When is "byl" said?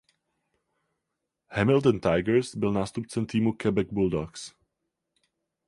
2.55-2.71